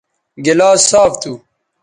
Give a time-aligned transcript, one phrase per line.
[0.45, 1.33] گلاس صاف تھو